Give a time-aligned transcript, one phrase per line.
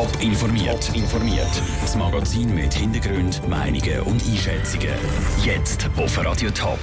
[0.00, 0.90] Top informiert.
[0.94, 1.62] informiert.
[1.82, 4.94] Das Magazin mit Hintergrund, Meinungen und Einschätzungen.
[5.44, 6.78] Jetzt auf Radio Top.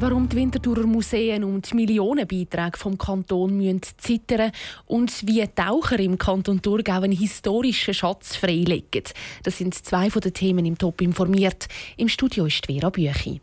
[0.00, 4.50] Warum die Winterthurer Museen und die Millionenbeiträge vom Kanton müssen zittern
[4.86, 9.04] und wie Taucher im Kanton Thurgau einen historischen Schatz freilegen.
[9.44, 11.68] Das sind zwei von den Themen im Top informiert.
[11.96, 13.40] Im Studio ist Vera Büchi.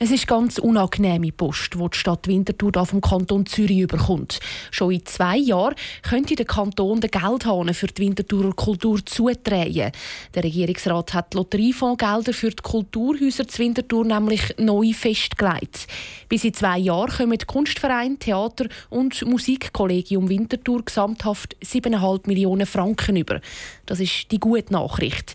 [0.00, 4.38] Es ist ganz unangenehme Post, die die Stadt Winterthur da vom Kanton Zürich überkommt.
[4.70, 9.90] Schon in zwei Jahren könnte der Kanton den Geldhahn für die Winterthurer Kultur zudrehen.
[10.36, 15.88] Der Regierungsrat hat Lotteriefondsgelder für die Kulturhäuser zu Winterthur nämlich neu festgelegt.
[16.28, 23.40] Bis in zwei Jahren kommen Kunstverein, Theater und Musikkollegium Winterthur gesamthaft 7,5 Millionen Franken über.
[23.84, 25.34] Das ist die gute Nachricht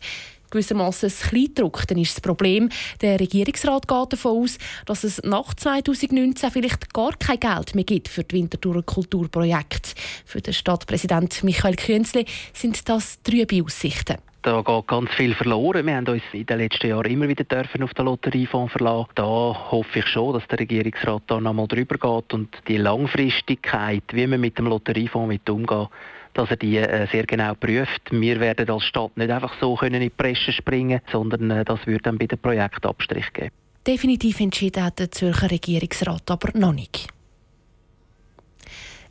[0.54, 2.70] gewissermaßen ein Kleindruck, dann ist das Problem.
[3.02, 8.08] Der Regierungsrat geht davon aus, dass es nach 2019 vielleicht gar kein Geld mehr gibt
[8.08, 9.92] für die Winterthurer Kulturprojekte.
[10.26, 15.86] Für den Stadtpräsident Michael Künzli sind das trübe Aussichten da geht ganz viel verloren.
[15.86, 19.10] Wir haben uns in den letzten Jahren immer wieder dürfen auf den Lotteriefonds verlassen.
[19.16, 24.28] Da hoffe ich schon, dass der Regierungsrat da nochmal drüber geht und die Langfristigkeit, wie
[24.28, 25.88] man mit dem Lotteriefonds mit umgeht,
[26.34, 28.12] dass er die äh, sehr genau prüft.
[28.12, 31.86] Wir werden als Stadt nicht einfach so können in die Presse springen, sondern äh, das
[31.86, 33.52] wird dann bei dem Projekt Abstrich geben.
[33.86, 37.08] Definitiv entschieden hat der Zürcher Regierungsrat aber noch nicht.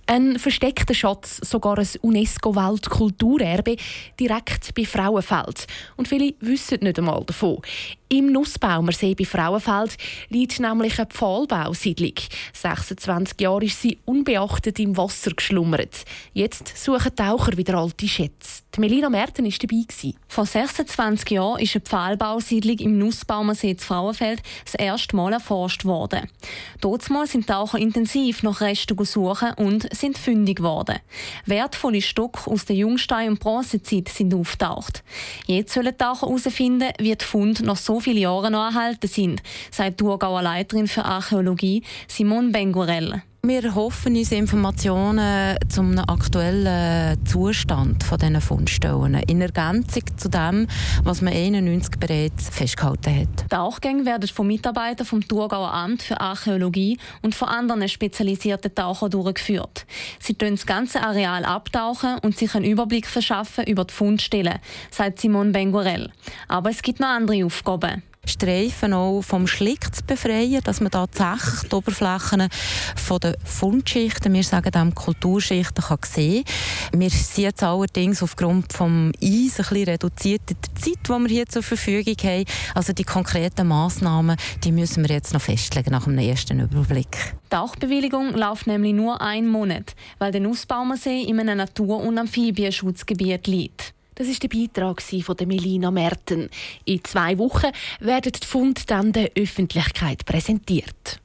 [0.06, 3.76] Ein versteckter Schatz, sogar ein UNESCO-Weltkulturerbe,
[4.18, 5.66] direkt bei Frauenfeld.
[5.96, 7.62] Und viele wissen nicht einmal davon.
[8.12, 9.96] Im Nussbaumersee bei Frauenfeld
[10.28, 12.12] liegt nämlich eine Pfahlbausiedlung.
[12.52, 16.04] 26 Jahre ist sie unbeachtet im Wasser geschlummert.
[16.34, 18.64] Jetzt suchen Taucher wieder alte Schätze.
[18.74, 20.14] Die Melina Merten war dabei.
[20.28, 26.28] Vor 26 Jahren ist eine Pfahlbausiedlung im Nussbaumersee zu Frauenfeld das erste Mal erforscht worden.
[26.82, 30.98] Dort sind Taucher intensiv nach Resten gesucht und sind fündig geworden.
[31.46, 35.02] Wertvolle Stücke aus der Jungstein- und Bronzezeit sind auftaucht.
[35.46, 40.00] Jetzt sollen Taucher herausfinden, wie die Funde noch so viele Jahre noch erhalten sind, sagt
[40.00, 43.22] die Thurgauer Leiterin für Archäologie Simone Bengurell.
[43.44, 50.68] Wir hoffen uns Informationen zum aktuellen Zustand dieser Fundstellen in Ergänzung zu dem,
[51.02, 53.42] was man 91 bereits festgehalten hat.
[53.42, 59.10] Die Tauchgänge werden von Mitarbeitern vom Thurgauer Amt für Archäologie und von anderen spezialisierten Tauchern
[59.10, 59.86] durchgeführt.
[60.20, 64.60] Sie tun das ganze Areal abtauchen und sich einen Überblick verschaffen über die Fundstellen,
[64.92, 66.12] sagt Simon Bengurel.
[66.46, 68.04] Aber es gibt noch andere Aufgaben.
[68.24, 72.48] Streifen auch vom Schlick zu befreien, dass man tatsächlich die Oberflächen
[72.96, 76.44] von den Fundschichten, wir sagen dem Kulturschichten, kann sehen
[76.92, 81.28] Wir sind jetzt allerdings aufgrund des Eis ein bisschen reduziert in der Zeit, die wir
[81.28, 82.44] hier zur Verfügung haben.
[82.74, 87.34] Also die konkreten Massnahmen, die müssen wir jetzt noch festlegen nach dem ersten Überblick.
[87.44, 93.46] Die Tauchbewilligung läuft nämlich nur einen Monat, weil der Nussbaumersee in einem Natur- und Amphibienschutzgebiet
[93.46, 93.94] liegt.
[94.22, 96.48] Das ist der Beitrag von Melina Merten.
[96.84, 101.20] In zwei Wochen werden die Funde dann der Öffentlichkeit präsentiert.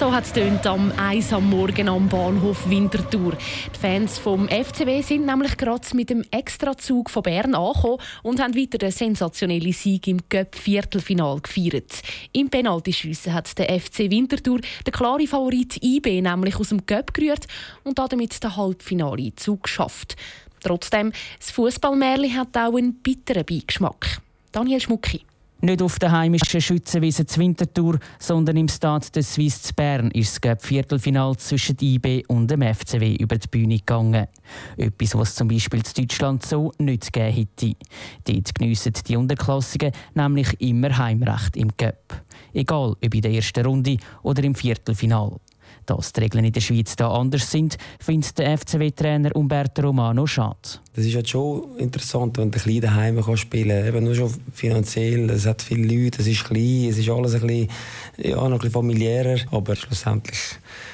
[0.00, 3.36] So hat es am Eis am Morgen am Bahnhof Winterthur.
[3.36, 8.56] Die Fans vom FCW sind nämlich gerade mit dem Extrazug von Bern angekommen und haben
[8.56, 12.00] weiter den sensationellen Sieg im Cup-Viertelfinal gefeiert.
[12.32, 17.46] Im Penaltyschiessen hat der FC Winterthur den klaren Favorit IB nämlich aus dem Cup gerührt
[17.84, 20.16] und damit den Halbfinale-Zug geschafft.
[20.62, 24.22] Trotzdem, das Fußballmärli hat auch einen bitteren Beigeschmack.
[24.50, 25.26] Daniel Schmucki.
[25.62, 30.42] Nicht auf der heimischen Schützenwiese zu Winterthur, sondern im Stade des Suisse zu Bern ist
[30.42, 34.26] das Viertelfinal zwischen IB und dem FCW über die Bühne gegangen.
[34.78, 37.76] Etwas, was zum Beispiel in Deutschland so nicht gegeben hätte.
[38.24, 42.22] Dort geniessen die Unterklassigen nämlich immer Heimrecht im Cup.
[42.54, 45.36] Egal ob in der ersten Runde oder im Viertelfinal.
[45.86, 50.56] Dass die Regeln in der Schweiz da anders sind, findet der FCW-Trainer Umberto Romano schade.
[50.94, 53.88] Das ist halt schon interessant, wenn der Kleine daheim spielen kann.
[53.88, 57.40] Eben nur schon finanziell, es hat viele Leute, es ist klein, es ist alles ein
[57.40, 57.68] bisschen,
[58.18, 59.38] ja, noch ein bisschen familiärer.
[59.50, 60.38] Aber schlussendlich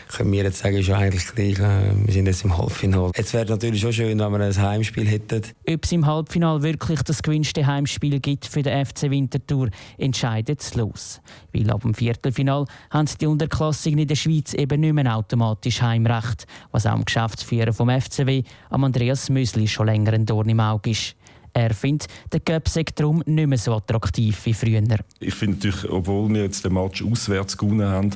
[0.08, 3.12] können wir jetzt sagen, ist eigentlich gleich, wir sind jetzt im Halbfinale.
[3.17, 5.43] Jetzt wäre natürlich schon schön, wenn wir ein Heimspiel hätten.
[5.69, 10.75] Ob es im Halbfinale wirklich das gewünschte Heimspiel gibt für den FC Winterthur, entscheidet es
[10.75, 11.20] los.
[11.53, 16.47] Weil ab dem Viertelfinal haben die Unterklassigen in der Schweiz eben nicht mehr automatisch Heimrecht,
[16.70, 21.17] was auch dem Geschäftsführer vom FCW, Andreas Mösli, schon länger ein Dorn im Auge ist.
[21.53, 24.82] Er findet, der Cup sei darum nicht mehr so attraktiv wie früher.
[25.20, 28.11] Ich finde natürlich, obwohl wir jetzt den Match auswärts gewonnen haben,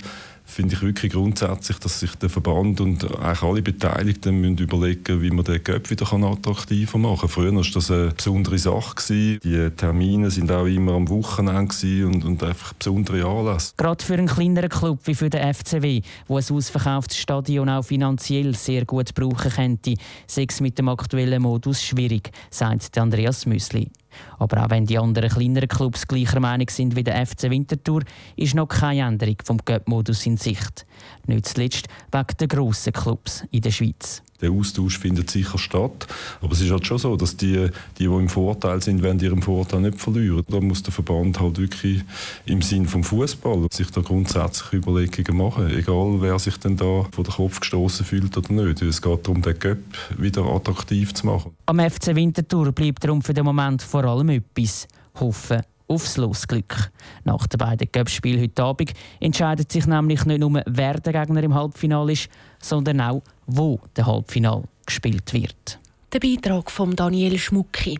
[0.51, 5.31] finde ich wirklich grundsätzlich, dass sich der Verband und eigentlich alle Beteiligten müssen überlegen wie
[5.31, 7.29] man den Göpp wieder attraktiver machen kann.
[7.29, 8.95] Früher war das eine besondere Sache.
[8.95, 9.41] Gewesen.
[9.45, 13.73] Die Termine sind auch immer am Wochenende und, und einfach besondere Anlässe.
[13.77, 18.55] Gerade für einen kleineren Club wie für den FCW, wo ein ausverkauftes Stadion auch finanziell
[18.55, 19.95] sehr gut brauchen könnte,
[20.27, 23.91] sei es mit dem aktuellen Modus schwierig, sagt Andreas Müsli.
[24.39, 28.03] Aber auch wenn die anderen kleineren Clubs gleicher Meinung sind wie der FC Winterthur,
[28.37, 30.87] ist noch keine Änderung vom Cup-Modus in Sicht.
[31.27, 36.07] Nicht zuletzt wegen der grossen Clubs in der Schweiz der Austausch findet sicher statt.
[36.41, 39.43] Aber es ist halt schon so, dass die, die, die im Vorteil sind, werden ihren
[39.43, 40.45] Vorteil nicht verlieren.
[40.49, 42.03] Da muss der Verband halt wirklich
[42.47, 47.25] im Sinn vom Fußball sich da grundsätzlich Überlegungen machen, egal wer sich denn da vor
[47.25, 48.83] den Kopf gestoßen fühlt oder nicht.
[48.83, 49.83] Es geht darum, den Göpp
[50.19, 51.53] wieder attraktiv zu machen.
[51.67, 54.89] Am FC Winterthur bleibt darum für den Moment vor allem etwas:
[55.19, 56.91] Hoffen aufs Losglück.
[57.25, 61.55] Nach den beiden Cup-Spielen heute Abend entscheidet sich nämlich nicht nur, wer der Gegner im
[61.55, 62.29] Halbfinale ist,
[62.63, 65.79] sondern auch, wo der Halbfinal gespielt wird.
[66.13, 67.99] Der Beitrag von Daniel Schmucki.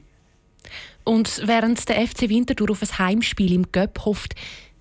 [1.05, 4.35] Und während der FC Winterthur auf ein Heimspiel im Cup hofft,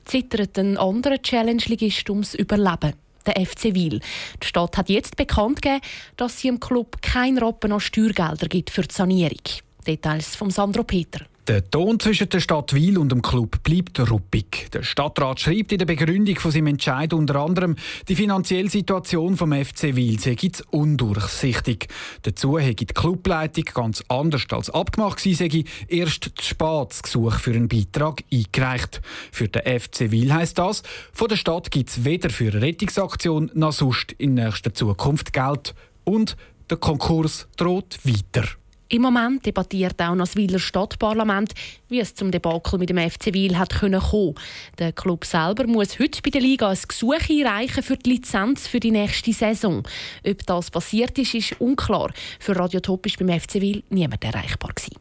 [0.05, 2.93] zittert ein anderer Challenge-Ligist ums Überleben.
[3.25, 3.99] Der FC Wil.
[4.41, 5.81] Die Stadt hat jetzt bekannt gegeben,
[6.17, 9.41] dass sie im Club kein Rappen an Steuergelder gibt für die Sanierung.
[9.85, 11.25] Details von Sandro Peter.
[11.49, 14.67] Der Ton zwischen der Stadt Wiel und dem Club bleibt ruppig.
[14.71, 17.75] Der Stadtrat schreibt in der Begründung von seinem Entscheid unter anderem,
[18.07, 20.37] die finanzielle Situation vom FC Wiel sei
[20.69, 21.87] undurchsichtig.
[22.21, 27.53] Dazu hätte die Clubleitung ganz anders als abgemacht sei erst zu spät das Gesuch für
[27.53, 29.01] einen Beitrag eingereicht.
[29.31, 33.49] Für den FC Wiel heisst das, von der Stadt gibt es weder für eine Rettungsaktion
[33.55, 35.73] noch sonst in nächster Zukunft Geld
[36.03, 36.37] und
[36.69, 38.58] der Konkurs droht weiter.
[38.91, 41.53] Im Moment debattiert auch noch das Wieler Stadtparlament,
[41.89, 44.33] wie es zum Debakel mit dem FC Wiel hat kommen.
[44.79, 48.79] Der Club selber muss heute bei der Liga ein Gesuch einreichen für die Lizenz für
[48.79, 49.83] die nächste Saison.
[50.27, 52.11] Ob das passiert ist, ist unklar.
[52.39, 54.95] Für Radio Top ist beim FC Wiel niemand erreichbar gewesen.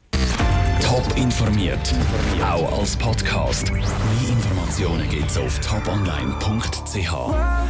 [0.83, 1.95] Top informiert,
[2.43, 3.73] auch als Podcast.
[3.73, 3.85] Mehr
[4.29, 7.69] Informationen gibt's auf toponline.ch.